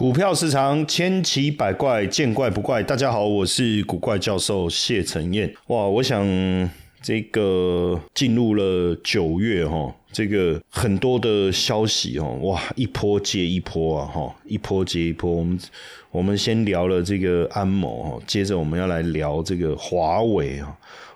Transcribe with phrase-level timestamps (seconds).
[0.00, 2.82] 股票市场千奇百怪，见怪不怪。
[2.82, 5.52] 大家好，我是古怪教授谢承彦。
[5.66, 6.26] 哇，我想
[7.02, 15.30] 这个进入了九月哈，这个很多的消息哦，哇，一波接一波啊哈，一波接一波。
[15.30, 15.58] 我们
[16.10, 20.74] 我们先聊了这个安某，接着我们要来聊这个华为啊。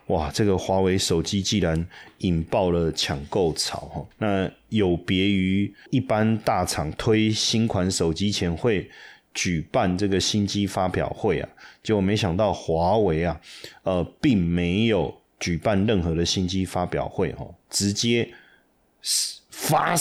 [0.08, 1.86] 哇，这个华为手机既然
[2.18, 8.90] 引爆了抢购潮哈，那有别于一般大厂推新款手机前会
[9.32, 11.48] 举办这个新机发表会啊，
[11.82, 13.40] 结果没想到华为啊，
[13.82, 18.28] 呃，并没有举办任何的新机发表会哦，直接
[19.50, 19.94] 发。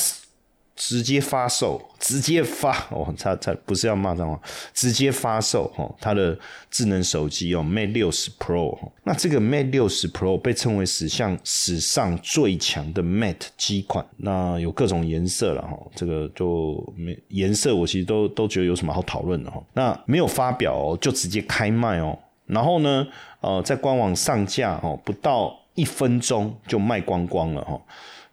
[0.85, 4.37] 直接发售，直接发 哦，他他不是要骂脏话，
[4.73, 6.37] 直接发售哦，他的
[6.69, 23.07] 智能手机哦，Mate 六十 Pro，那这个 Mate 六十 Pro 被称为史上史上最强的 Mate 机款，那有各种颜色了哈，这个就没颜色，我其实都都觉得有什么好讨论的哈，那没有发表哦，就直接开卖哦，然后呢，
[23.40, 27.79] 呃，在官网上架哦，不到一分钟就卖光光了哈。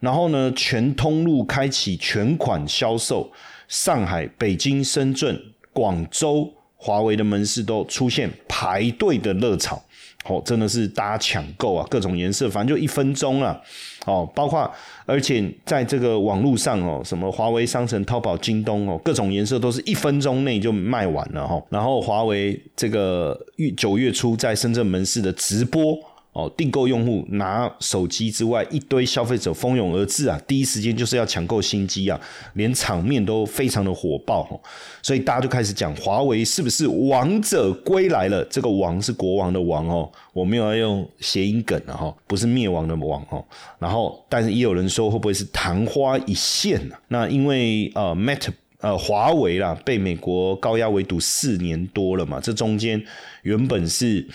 [0.01, 3.31] 然后呢，全通路开启全款销售，
[3.69, 5.39] 上海、北京、深圳、
[5.73, 9.83] 广州，华为的门市都出现排队的热潮，
[10.25, 13.61] 哦，真的是大家抢购啊，各种颜色，反正就一分钟啊，
[14.07, 14.69] 哦，包括
[15.05, 21.63] 而且在这个网络上哦，什么华为商城、淘宝、京东哦，各种颜色都是一分钟内就卖完了哈。
[21.69, 25.99] 然后华为这个月九月初在深圳门市的直播。
[26.33, 30.41] 哦，订购用户拿手机之外，一堆消费者蜂拥而至啊！
[30.47, 32.21] 第一时间就是要抢购新机啊，
[32.55, 34.61] 连场面都非常的火爆哦。
[35.03, 38.45] 所以大家就开始讲华为是不是王者归来了？
[38.45, 43.45] 这个王是国王的王哦，我没有要用谐音梗的哈，不是灭亡的亡哦。
[43.81, 46.95] 然后，但是也有人说会不会是昙花一现呢？
[47.09, 53.03] 那因为呃，Mate 呃，华为啦，被美国高压围堵四年多了嘛，这中间
[53.43, 54.29] 原本是。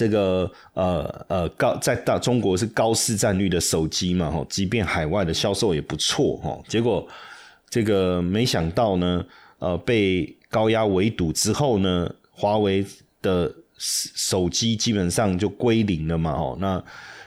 [0.00, 7.06] 这个呃呃高在大中国是高市占率的手机嘛哈，即便海外的销售也不错哈，结果
[7.68, 9.22] 这个没想到呢，
[9.58, 12.82] 呃被高压围堵之后呢，华为
[13.20, 16.82] 的手机基本上就归零了嘛哈，那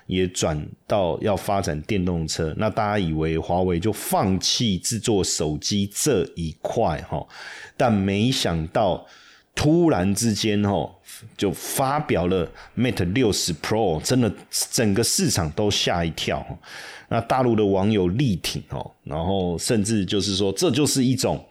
[0.08, 7.24] 也转到要发展电动车，那大家以为华为就放弃制作手机这一块哈，
[7.78, 9.06] 但没想到。
[9.56, 10.90] 突然之间，哦，
[11.38, 14.32] 就发表了 Mate 六十 Pro，真的
[14.72, 16.46] 整个市场都吓一跳。
[17.10, 21.44] 那大陆的网友力挺哦，然后甚至就是说，这就是一种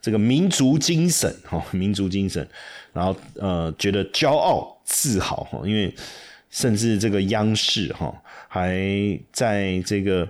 [0.00, 2.46] 这个民族精神，哈，民族精神。
[2.92, 5.92] 然后呃，觉得骄傲自豪，哈，因为
[6.50, 8.14] 甚至这个央视哈
[8.46, 8.78] 还
[9.32, 10.28] 在这个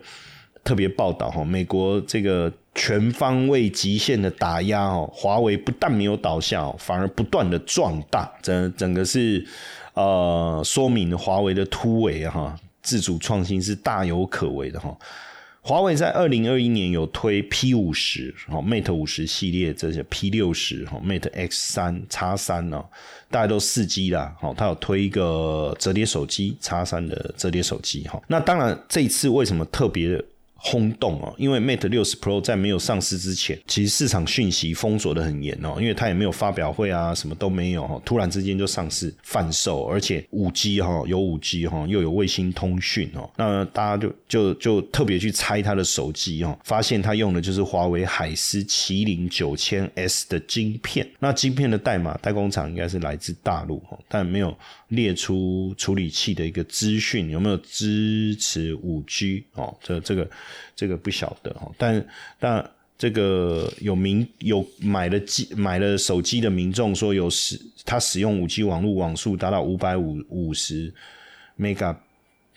[0.64, 2.52] 特别报道，哈，美国这个。
[2.74, 9.46] 全方位极限的打压哦，华为不但没有倒下，反而不断的壮大，整整个是
[9.92, 14.96] 呃说明华为的突围哈，自主创新是大有可为的哈。
[15.60, 22.82] 华为在二零二一年有推 P 五十哈 Mate 五十系列这些 P 六十哈 Mate X 三叉三呢，
[23.30, 28.18] 大家都四 G 啦，好，它有推一个折叠手机叉三的折叠手机哈。
[28.28, 30.18] 那当然这一次为什么特别？
[30.64, 54.56] 轰动哦，因为 Mate 六十 Pro 在没有上市之前，其实市场讯息封锁的很严哦，因为它也没有发表会啊，什么都没有哈，突然之间就上市贩售，而且五 G 哈有五 G 哈，又有卫星通讯哦，那大家就就就特别去猜它的手机哦，发现它用的就是华为海思麒麟九千 S 的晶片，那晶片的代码代工厂应该是来自大陆哈，但没有
[54.88, 59.76] 列出处理器的一个资讯，有没有支持五 G 哦？
[59.82, 60.30] 这这个。
[60.74, 62.06] 这个不晓得哈，但
[62.38, 70.92] 但这个有民有买了机买了手机的民众说有使他使用五 G 网络网速达到五百五五十
[71.58, 71.96] mega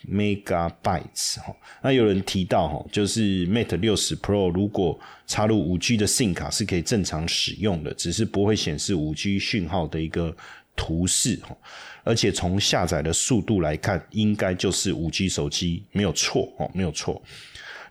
[0.07, 10.35] megabytes 哈，那有人提到哈，就是 Mate 六十 Pro 如果插入五 G 的 SIM 卡是可以正常使用的，只是不会显示五 G 讯号的一个
[10.75, 11.57] 图示哈，
[12.03, 17.19] 而且从下载的速度来看，应该就是五 G 手机没有错哦，没有错。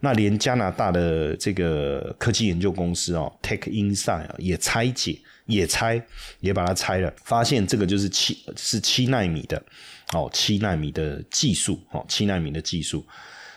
[0.00, 6.02] 那连加拿大的这个科技研究公司哦，Tech Insight 也拆解，也拆，
[6.40, 9.62] 也把它拆了，发现这个就是七是七纳米的
[10.12, 13.04] 哦，七纳米的技术哦，七纳米的技术。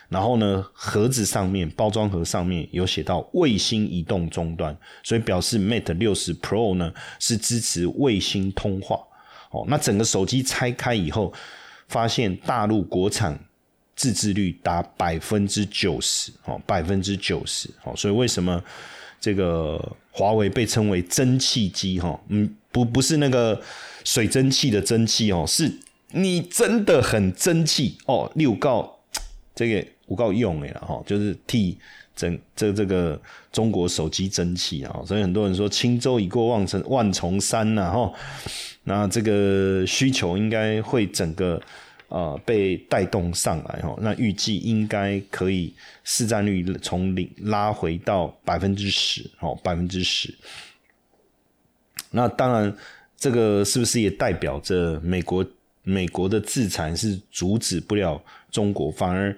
[0.08, 8.98] 然后呢，盒子上面包装盒上面有写到卫星移动终端，所以表示 Mate 六十 Pro 呢是支持卫星通话
[9.50, 9.66] 哦。
[9.68, 11.34] 那整个手机拆开以后，
[11.88, 13.38] 发现大陆国产。
[13.98, 18.62] 自制率达百分之九十，哦，百分之九十，哦，所以为什么
[19.20, 19.76] 这个
[20.12, 23.60] 华为被称为蒸汽机哈，嗯，不不是那个
[24.04, 25.68] 水蒸气的蒸汽哦，是
[26.12, 29.00] 你真的很争气哦，六告
[29.52, 31.76] 这个五告用哎哈，就是替
[32.14, 38.12] 整这这个中国手机争气啊，所以很多人说轻舟已过万重万重山呐哈，
[38.84, 41.60] 那这个需求应该会整个。
[42.08, 45.74] 呃，被带动上来哈，那预计应该可以
[46.04, 50.34] 市占率从零拉回到百分之十哦，百分之十。
[52.10, 52.74] 那当然，
[53.14, 55.46] 这个是不是也代表着美国
[55.82, 58.18] 美国的自残是阻止不了
[58.50, 59.36] 中国，反而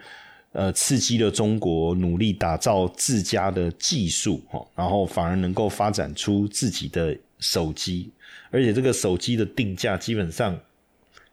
[0.53, 8.13] 呃刺激了中国努力打造自家的技术哈，然后反而能够发展出自己的手机，
[8.53, 10.57] 而且这个手机的定价基本上。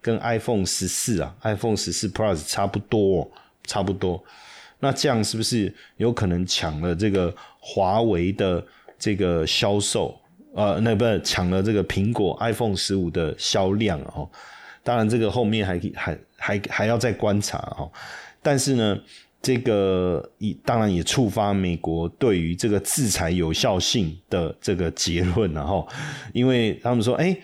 [0.08, 3.30] 跟 iPhone 十四啊，iPhone 十四 Plus 差不多，
[3.66, 4.24] 差不多。
[4.80, 8.66] 那这样是不是有可能抢了这个华为的
[8.98, 10.18] 这个销售？
[10.56, 14.30] 呃，那不是抢了这个苹果 iPhone 十五的销量哦？
[14.82, 17.92] 当然，这个后面还还还还要再观察哦。
[18.42, 18.98] 但是呢，
[19.42, 25.86] 这个一当然也触发美国对于这个制裁有效性的这个结论然后，
[26.32, 27.38] 因为他们说，哎。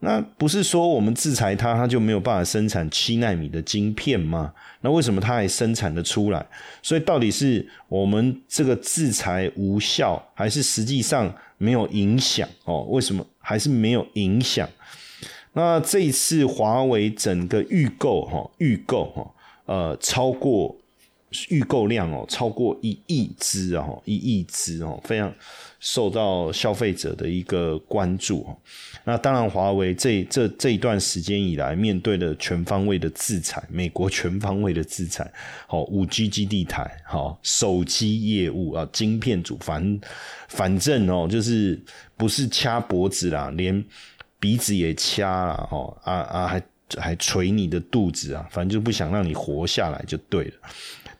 [0.00, 4.52] 那不是说我们制裁它，它就没有办法生产七纳米的晶片吗？
[4.80, 6.46] 那为什么它还生产的出来？
[6.82, 12.48] 所以到底是我们这个制裁无效，还是实际上没有影响？
[12.64, 14.68] 哦，为什么还是没有影响？
[15.54, 19.28] 那这一次华为整个预购哈，预购哈，
[19.66, 20.76] 呃，超过
[21.48, 25.32] 预购量哦，超过一亿只哦，一亿只哦，非常。
[25.80, 28.58] 受到消费者的一个关注哦
[29.04, 35.32] 那当然，华为这这这一段时间以来，面对的全方位的制裁，美国全方位的制裁，
[35.68, 40.00] 好，五 G 基地台，好，手机业务啊，晶片组，反
[40.48, 41.80] 反正哦，就是
[42.16, 43.84] 不是掐脖子啦，连
[44.40, 46.62] 鼻子也掐了，哦，啊啊，还
[46.96, 50.54] 还捶你的肚子啊，反正就不想让你活下来就对了。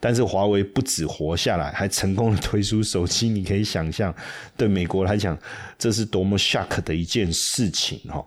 [0.01, 3.29] 但是华为不止活下来，还成功的推出手机。
[3.29, 4.15] 你可以想象，
[4.57, 5.37] 对美国来讲，
[5.77, 8.25] 这是多么 shock 的一件事情哈。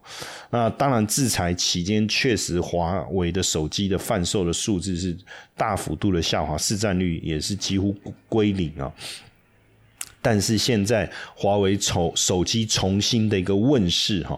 [0.50, 5.18] 那当然，制裁期间确实华为的手机的贩售的数字是
[5.56, 7.96] 大幅度的下滑，市占率也是几乎
[8.28, 8.92] 归零啊。
[10.22, 14.38] 但是现在华为手手机重新的一个问世哈，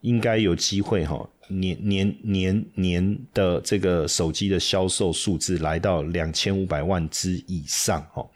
[0.00, 1.28] 应该有机会哈。
[1.48, 8.28] 年年年年的这个手机的销售数字来到两千五百万只以上哦。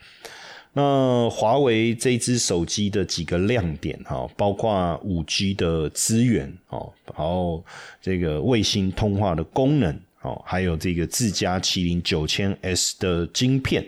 [0.75, 7.65] 那华为这支手机的几个亮点哈，包括五 G 的资源哦，然后
[8.01, 13.85] 这个卫星通话的功能哦，还有这个自家麒麟九千 S 的晶片。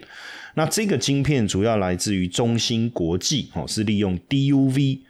[0.55, 5.01] 那这个晶片主要来自于中芯国际哦，是利用 DUV。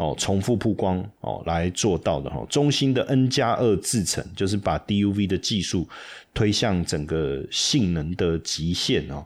[0.00, 2.42] 哦，重复曝光哦，来做到的哈。
[2.48, 5.86] 中芯的 N 加二制程，就是把 DUV 的技术
[6.32, 9.22] 推向整个性能的极限哦。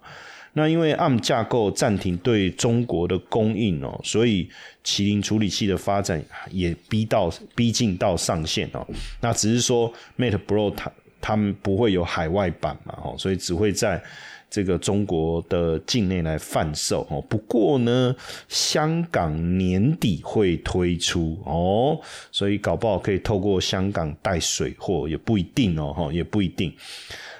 [0.56, 4.48] 那因为 ARM 架构暂停对中国的供应哦，所以
[4.84, 8.86] 麒麟处理器的发展也逼到逼近到上限哦。
[9.20, 10.90] 那只是说 Mate Pro 它
[11.24, 14.02] 他们不会有海外版嘛，哦，所以只会在。
[14.50, 18.14] 这个中国的境内来贩售哦，不过呢，
[18.46, 21.98] 香港年底会推出哦，
[22.30, 26.72] 所以搞不好可以透过香港带水货，也不一定哦，也不一定。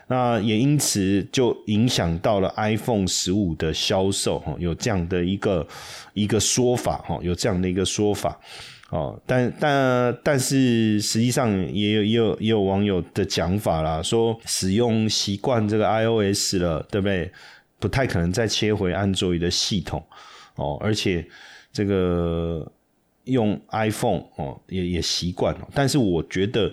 [0.08, 5.64] 那也因此就影响到了 iPhone 十五的销售，哈，有这样的一个
[6.14, 8.36] 一个说法，哈，有这样的一个说法。
[8.94, 17.32] 哦，但但但是实际上也有也有也有网友的讲法啦，说使用习惯这个 iOS 了，对不对？
[17.80, 20.00] 不太可能再切回安卓的系统
[20.54, 21.26] 哦，而且
[21.72, 22.70] 这个
[23.24, 25.68] 用 iPhone 哦也也习惯了。
[25.74, 26.72] 但是我觉得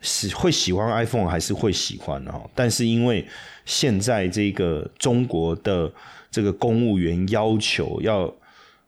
[0.00, 2.48] 喜会喜欢 iPhone 还是会喜欢哦。
[2.54, 3.26] 但是因为
[3.66, 5.92] 现在这个中国的
[6.30, 8.34] 这个公务员要求要。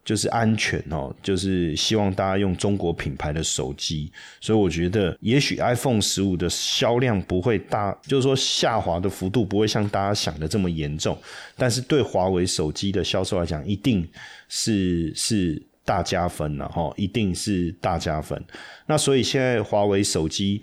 [0.04, 11.16] 就是安全哦，就是希望大家用中国品牌的手机，所以我觉得也许 iPhone 十五的销量不会大，就是说下滑的幅度不会像大家想的这么严重，
[11.56, 14.06] 但是对华为手机的销售来讲，一定
[14.48, 18.42] 是是大加分了哈，一定是大加分。
[18.86, 20.60] 那所以现在华为手机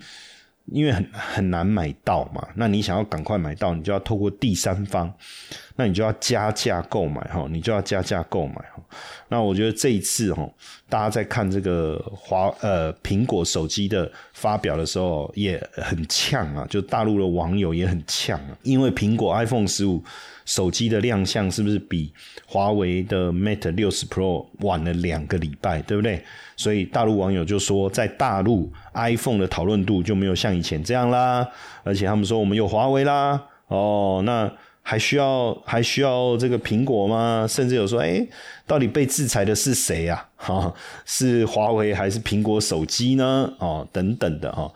[0.66, 5.12] 因为很很难买到嘛，那你想要赶快买到，你就要透过第三方，
[5.76, 8.82] 那你就要加价购买哈，你就要加价购买哈。
[9.28, 10.48] 那我觉得这一次哈，
[10.88, 20.02] 大家在看这个华呃苹果手机的发表的时候也很呛啊，就大陆的网友也很呛啊，因为苹果 iPhone 十五。
[20.44, 22.12] 手机的亮相是不是比
[22.46, 26.22] 华为的 Mate 六十 Pro 晚了两个礼拜，对不对？
[26.56, 31.48] 所以大陆网友就说，在大陆 iPhone 的讨论度就没有像以前这样啦，
[31.82, 34.50] 而且他们说我们有华为啦，哦，那
[34.82, 37.46] 还需要还需要这个苹果吗？
[37.48, 38.26] 甚至有说，哎，
[38.66, 40.28] 到底被制裁的是谁啊？
[40.36, 40.72] 哈，
[41.04, 43.52] 是华为还是苹果手机呢？
[43.58, 44.70] 哦，等等的哈。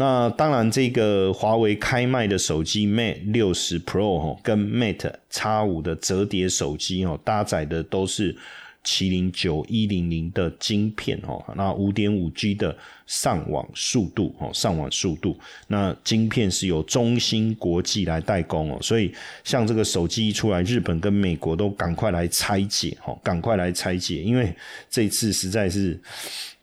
[0.00, 8.36] 那当然，这个华为开卖的手机 Mate 六十 Pro 跟 Mate X 五的折叠手机哦，搭载的都是
[8.84, 12.76] 麒麟九一零零的晶片哦，那五点五 G 的
[13.08, 15.36] 上网速度哦，上网速度，
[15.66, 19.12] 那晶片是由中芯国际来代工哦，所以
[19.42, 24.54] 像这个手机一出来，日本跟美国都赶快来拆解哦，赶快来拆解，因为
[24.88, 26.00] 这次实在是。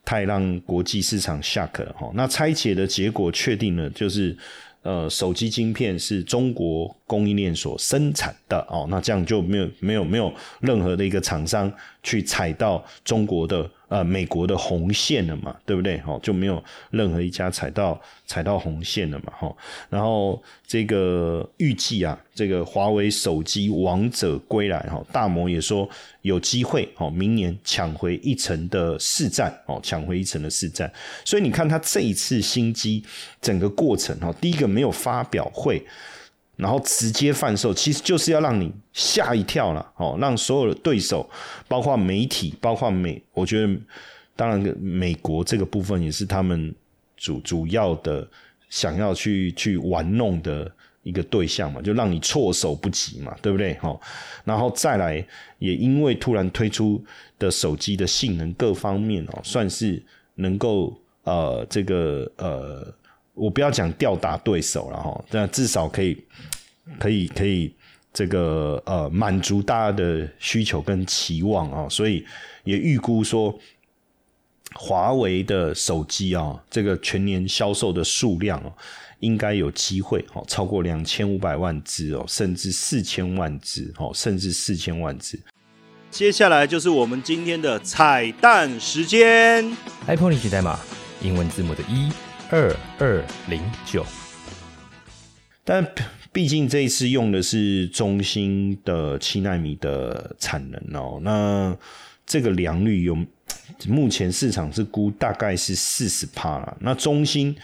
[0.05, 4.37] 太让国际市场下克了哈，那拆解的结果确定了，就是
[4.83, 10.31] 呃，手机晶片是中国供应链所生产的哦，那这样就没有没有没有
[10.61, 11.69] 任何的一个厂商
[12.03, 13.69] 去踩到中国的。
[13.95, 16.01] 呃，美国的红线了嘛，对不对？
[16.05, 16.61] 哦，就没有
[16.91, 17.97] 任何一家踩到
[18.27, 19.55] 踩到红线了嘛，哈。
[19.89, 25.89] 然后这个预计啊，这个华为手机王者归来，哈，大摩也说
[26.23, 30.91] 有机会，哦，明年抢回一层的市占，哦，抢回一层的市占。
[31.23, 33.01] 所以你看，他这一次新机
[33.39, 35.81] 整个过程，哈，第一个没有发表会。
[36.57, 41.29] 然后直接贩售，其实就是要让你吓一跳了，哦，让所有的对手，
[41.67, 43.77] 包括媒体，包括美，我觉得，
[44.35, 46.73] 当然，美国这个部分也是他们
[47.17, 48.25] 主主要的
[48.69, 50.71] 想要去去玩弄的
[51.03, 53.73] 一个对象嘛，就让你措手不及嘛，对不对？
[53.75, 53.99] 哈，
[54.45, 55.25] 然后再来，
[55.59, 57.03] 也因为突然推出
[57.37, 60.01] 的手机的性能各方面哦，算是
[60.35, 62.93] 能够呃，这个呃。
[63.35, 66.17] 我不要讲吊打对手了哈，但至少可以，
[66.97, 67.73] 可以，可以
[68.13, 72.25] 这个呃满足大家的需求跟期望啊，所以
[72.63, 73.53] 也预估说，
[74.73, 78.73] 华为的手机啊，这个全年销售的数量哦，
[79.19, 85.37] 应该有机会哦，超过两千五百万只哦，甚至四千万只哦，甚至四千万只。
[86.09, 89.69] 接下来就是我们今天的彩蛋时间
[90.07, 90.79] ，iPhone 领取代码
[91.21, 92.09] 英文字母的一。
[92.51, 94.05] 二二零九，
[95.63, 95.85] 但
[96.31, 101.75] 毕竟这一次用的是中芯的七纳米的产能哦，那
[102.25, 103.17] 这个良率有
[103.87, 107.55] 目前市场是估大概是四十帕那中芯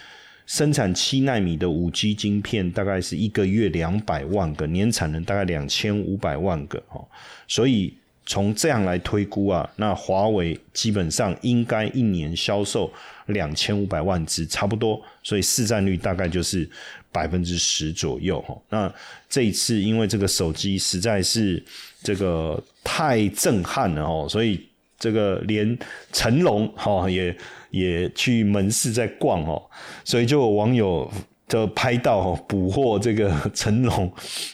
[0.47, 7.07] 生产七纳米的五 G 晶片，大概是一个月两百万个，年产能大概两千五百万个哦，
[7.47, 7.93] 所以。
[8.25, 12.91] 从这样来推估啊，那华为基本上应该一年销售
[13.27, 16.69] 两千五百万只，差不多，所以市占率大概就是
[17.11, 18.57] 百分之十左右哈。
[18.69, 18.93] 那
[19.29, 21.61] 这一次因为这个手机实在是
[22.03, 24.65] 这个太震撼了哦，所以
[24.99, 25.77] 这个连
[26.13, 27.35] 成龙哈也
[27.71, 29.61] 也去门市在逛哦，
[30.05, 31.11] 所以就有网友。
[31.51, 34.09] 就拍到捕获这个成龙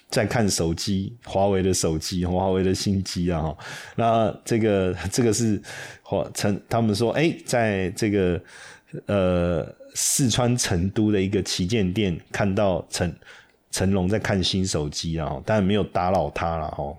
[0.09, 3.55] 在看手机，华为的手机，华为的新机啊！
[3.95, 5.61] 那这个这个是
[6.01, 8.41] 华成，他们说，哎，在这个
[9.05, 13.13] 呃四川成都的一个旗舰店看到成
[13.69, 16.91] 成龙在看新手机啊，但没有打扰他了哈，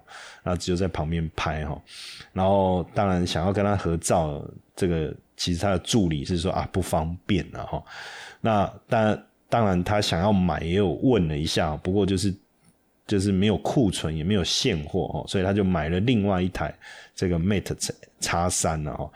[0.44, 1.76] 那只有在旁边拍哈，
[2.32, 4.40] 然后当然想要跟他合照，
[4.76, 7.82] 这个其实他的助理是说啊不方便了哈，
[8.40, 9.20] 那但。
[9.48, 12.34] 当然，他想要买也有问了一下，不过就是
[13.06, 16.74] 就是没有库存，也没有现货哦，所以他就买了另外一台
[17.14, 17.94] 这个 Mate X
[18.50, 19.10] 三了哈。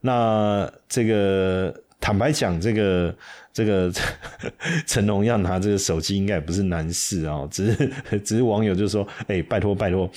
[0.00, 3.14] 那这个坦白讲，这个
[3.52, 3.90] 这个
[4.86, 10.10] 成龙要拿这个手机，应该也不是难事啊，只是只是网友就说：“哎，拜托拜托，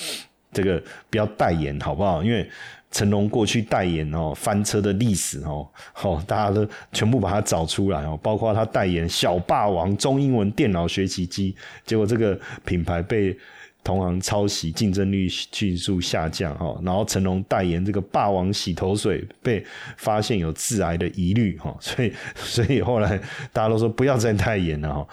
[0.52, 2.50] 这个不要代言好不好？”因为
[2.96, 5.68] 成龙过去代言哦翻车的历史哦，
[6.02, 11.54] 哦，大家都全部把它找出来哦，包括他代言小霸王中英文电脑学习机，
[11.86, 13.38] 结果这个品牌被
[13.84, 16.80] 同行抄袭，竞争力迅速下降哈。
[16.86, 19.62] 然后成龙代言这个霸王洗头水，被
[19.98, 23.20] 发现有致癌的疑虑哈，所以所以后来
[23.52, 25.06] 大家都说不要再代言了哈。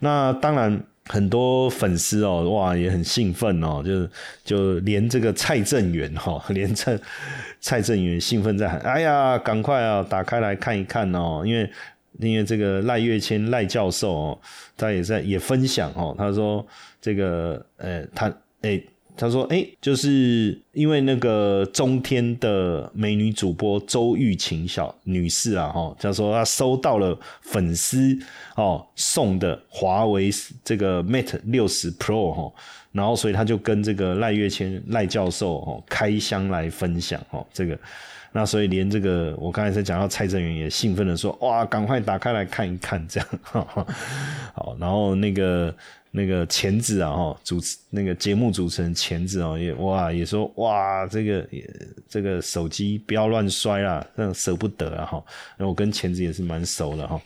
[0.00, 0.82] 那当然。
[1.08, 4.10] 很多粉丝哦，哇，也很兴奋哦，就是
[4.44, 6.98] 就连这个蔡正元哈， 连蔡
[7.60, 11.70] 蔡正元兴奋在喊，哎呀，赶快啊，打开来看一看哦，因为
[12.20, 14.38] 因为这个赖月谦赖教授哦，
[14.76, 16.64] 他也在也分享哦，他说
[17.00, 18.80] 这个呃，他哎。
[19.18, 28.16] 他说：“哎，就是因为那个中天的美女主播周玉琴小女士啊，哈，他说她收到了粉丝
[28.54, 30.30] 哦送的华为
[30.64, 32.52] 这个 Mate 六十 Pro 哈，
[32.92, 37.76] 然后所以他就跟这个赖月谦赖教授哦开箱来分享哦这个，
[38.32, 45.74] 那所以连这个我刚才在讲到蔡正元也兴奋的说哇，赶快打开来看一看这样，好，然后那个。”
[46.10, 51.70] 那个钳子啊，哈，主持那个节目主持人钳子啊，也哇也说哇，这个也
[52.08, 55.24] 这个手机不要乱摔啦，那舍不得啊，哈。
[55.58, 57.20] 那我跟钳子也是蛮熟的哈。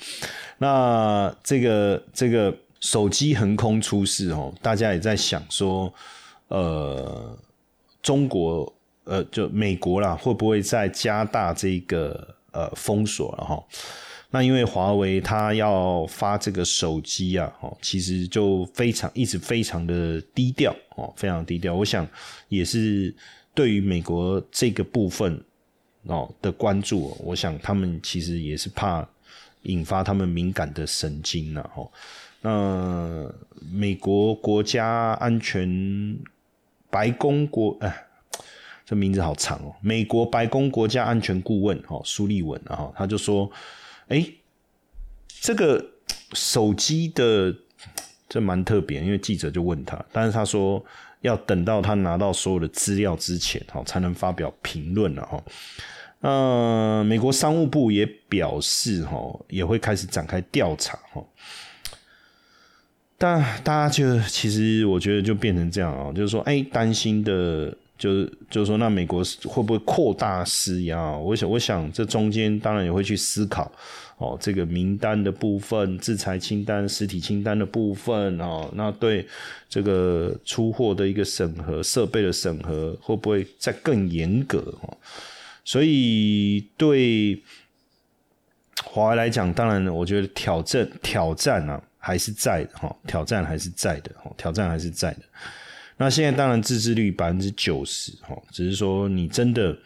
[0.59, 5.91] 那这个这个手机横空出世哦，大家也在想说，
[6.49, 7.39] 呃，
[8.03, 8.71] 中国
[9.05, 13.65] 呃就美国啦，会不会再加大这个呃封锁了哈？
[14.31, 21.75] 那因为华为它要发这个手机啊，哦，其实就非常一直非常的低调哦，非常低调。
[21.75, 22.09] 我想
[22.49, 23.15] 也是
[23.53, 25.39] 对于美国这个部分
[26.05, 29.07] 哦的关注，我想他们其实也是怕
[29.65, 31.91] 引发他们敏感的神经了哦。
[32.41, 33.31] 那
[33.71, 36.17] 美国国家安全
[36.89, 38.07] 白宫国哎，
[38.93, 43.51] 这名字好长哦，美国白宫国家安全顾问哦苏利文啊，他就说。
[44.09, 44.27] 哎，
[45.41, 45.83] 这个
[46.35, 47.55] 手机的
[48.29, 50.85] 这蛮特别，因为记者就问他，但是他说
[51.23, 55.43] 要等到他拿到所有的资料之前，哦，才能发表评论了，哈。
[56.21, 61.25] 呃，美国商务部也表示，哈，也会开始展开调查，哈。
[63.17, 67.75] 但大家就其实我觉得就变成这样啊，就是说，哎，担心的。
[68.03, 71.13] 就是就是说，那美国会不会扩大施压？
[71.13, 73.71] 我想，我想这中间当然也会去思考
[74.19, 79.25] 哦，这个名单的部分、制裁清单、实体清单的部分哦，那对
[79.69, 84.59] 这个出货的一个审核、设备的审核会不会再更严格？
[84.81, 84.99] 哦，
[85.65, 87.41] 所以对
[88.85, 95.23] 华为来讲，当然我觉得挑战挑战啊还是在的哈，挑战还是在的哈，挑战还是在的。
[95.97, 99.77] 那现在当然自制率百分之九十哈，只是说你真的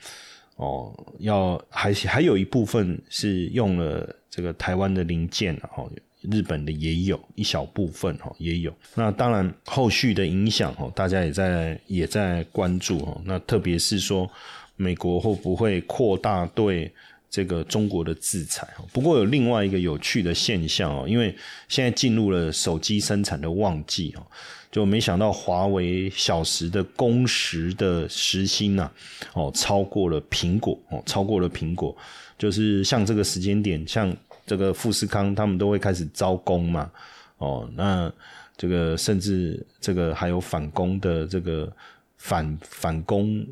[0.56, 5.84] 哦，要还还有一部分是用了这个台湾的零件哈，
[6.22, 8.74] 日本的也有一小部分哈也有。
[8.94, 13.20] 那当然后续的影响哈，大家也在也在关注哈。
[13.24, 14.30] 那特别是说
[14.76, 16.90] 美国会不会扩大对
[17.36, 18.66] 这个中国的制裁？
[18.94, 21.36] 不过有另外一个有趣的现象哦，因为
[21.68, 24.26] 现在进入了手机生产的旺季哦。
[24.72, 28.90] 就没想到华为小时的工时的时薪呐，
[29.34, 31.94] 哦，超过了苹果哦，超过了苹果。
[32.38, 36.90] 就是像这个时间点，像这个富士康他们都会开始招工嘛，
[37.36, 38.10] 哦，那
[38.56, 41.70] 这个甚至这个还有反攻的这个
[42.16, 43.46] 反反攻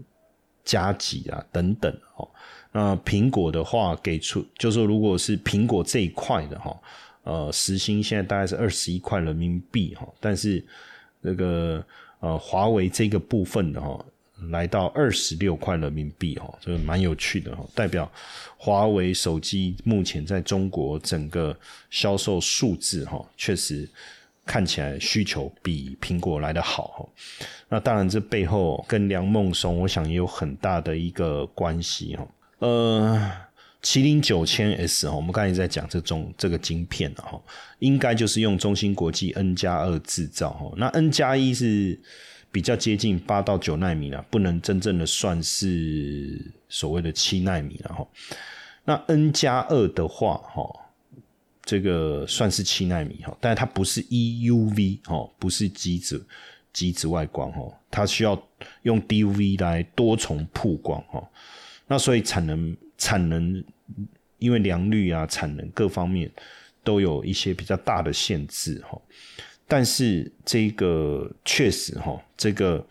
[0.64, 2.26] 加急啊等等哦。
[2.74, 6.78] 那苹果的话给出，就是说如果是苹果这一块的哈，
[7.22, 10.62] 呃，时薪现在大概是二十一块人民币哈，但是。
[11.26, 11.82] 这个
[12.20, 13.98] 呃，华为这个部分的哈，
[14.50, 18.06] 来到二十六块人民币哈，这个蛮有趣的哈，代表
[18.58, 21.56] 华为手机目前在中国整个
[21.88, 23.88] 销售数字哈，确实
[24.44, 27.08] 看起来需求比苹果来的好哈。
[27.70, 32.28] 那当然，这背后跟梁孟松，我想也有很大的一个关系哈。
[32.58, 33.30] 呃。
[33.86, 37.38] 麒麟九千 S 哈，我们刚才在讲这种这个晶片哈，
[37.80, 40.72] 应该就是用中芯国际 N 加二制造哈。
[40.78, 42.00] 那 N 加一是
[42.50, 48.08] 比较接近八到九纳米了，不能真正的算是所谓的七纳米了哈。
[48.86, 50.64] 那 N 加二的话哈，
[51.62, 56.26] 这个算是七纳米哈，但是它不是 EUV 哈，不是机子
[56.72, 58.42] 机子外光哈，它需要
[58.80, 61.22] 用 DUV 来多重曝光哈。
[61.86, 63.64] 那所以产能产能。
[64.38, 66.30] 因为良率啊、产能各方面
[66.82, 69.00] 都有一些比较大的限制哈，
[69.66, 72.84] 但是这个确实哈，这个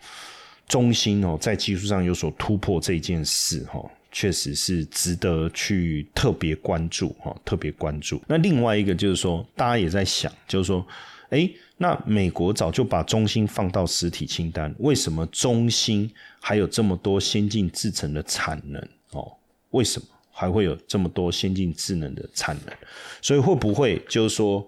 [0.66, 3.78] 中心哦，在技术上有所突破这件事哈，
[4.10, 8.20] 确实是值得去特别关注哈，特别关注。
[8.26, 10.84] 那另外一个就是说，大家也在想，就是说，
[11.34, 16.08] 哎，那美国早就把中心放到实体清单，为什么中心
[16.40, 19.32] 还有这么多先进制程的产能哦？
[19.70, 20.06] 为什么？
[20.36, 22.74] 还会有这么多先进智能的产能，
[23.22, 24.66] 所以会不会就是说，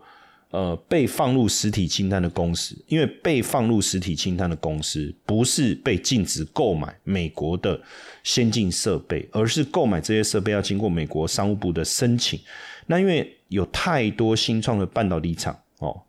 [0.50, 7.80] 呃，被放入实体清单的公司，因为被放入实体清单的公司不是被禁止购买美国的
[8.22, 12.38] 先进设备，而是购买这些设备要经过美国商务部的申请。
[12.86, 16.00] 那因为有太多新创的半导体厂哦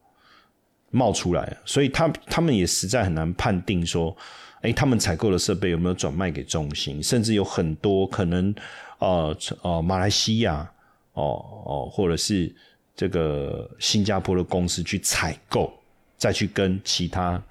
[0.89, 4.15] 冒出来，所以他他们也实在很难判定说，
[4.61, 8.55] 哎，他们采购的设备有没有转卖给中兴，甚至有很多可能，
[8.99, 10.69] 呃呃，马来西亚
[11.11, 12.53] 哦哦，或者是
[12.95, 15.73] 这个新加坡的公司去采购，
[16.17, 17.41] 再去跟其他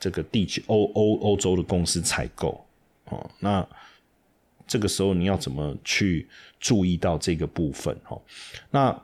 [0.00, 2.64] 这个地区欧欧欧洲的公司采购
[3.04, 3.64] 哦，那
[4.66, 6.26] 这个时候你要怎么去
[6.58, 7.94] 注意到这个部分？
[8.08, 8.20] 哦，
[8.70, 8.98] 那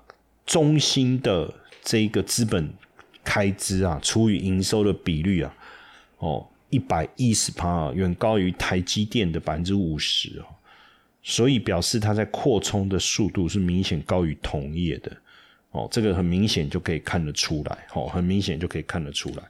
[0.46, 2.72] 中兴的这个资本。
[3.24, 5.54] 开支啊，除以营收的比率啊，
[6.18, 10.44] 哦，一百一十趴，远高于台积电的百分之五十哦，
[11.22, 15.10] 所以表示它在扩充的速度是明显高于同业的。
[15.72, 19.42] 哦，这个很明显就可以看得出来，哦，很明显就可以看得出来。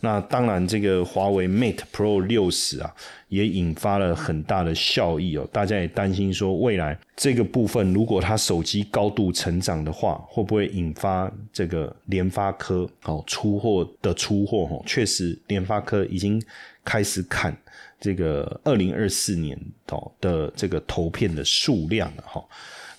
[0.00, 2.94] 那当然，这个华为 Mate Pro 六十啊，
[3.28, 5.48] 也引发了很大的效益哦。
[5.52, 14.68] 大家也担心说，未来这个部分如果它手机高度成长的话，会不会引发这个联发科哦出货的出货？
[14.70, 16.40] 哦，确实，联发科已经
[16.84, 17.56] 开始砍
[17.98, 22.44] 这个二零二四年哦的这个投片的数量了，哈。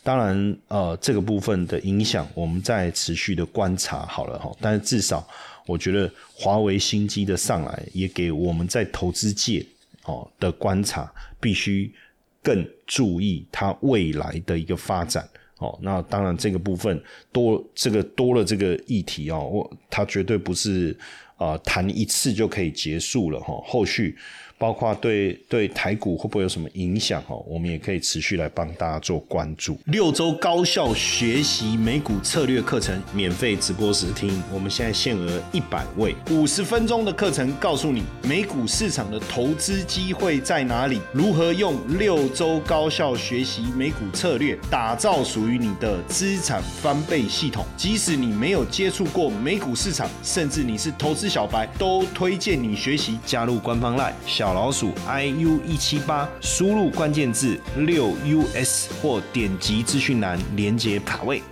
[0.08, 4.50] 当然，呃，这个部分的影响，我们在持续的观察好了哈。
[4.62, 5.28] 但是至少，
[5.66, 9.66] 我觉得华为新机的上来，也给我们在投资界
[10.06, 11.94] 哦的观察，必须
[12.42, 15.78] 更注意它未来的一个发展哦。
[15.82, 20.98] 那当然，这个部分多这个多了这个议题哦，我它绝对不是
[21.36, 23.62] 啊谈一次就可以结束了哈。
[23.66, 24.18] 后续。
[24.58, 27.44] 包括对对台股会不会有什么影响哦？
[27.48, 29.78] 我们也可以持续来帮大家做关注。
[29.86, 34.42] 六周高效学习美股策略课程，免费直播时听。
[34.52, 47.64] 我们现在限额一百位，五十分钟的课程，告诉你美股市场的投资机会在哪里，如何用六周高效学习美股策略，打造属于你的资产翻倍系统。
[47.78, 53.20] 即使你没有接触过美股市场，甚至你是投资小白，都推荐你学习。
[53.24, 54.47] 加入官方 Line 小。
[54.48, 61.44] 小老鼠 i u 一七八，输入关键字六 u s 或点击资讯栏连接卡位。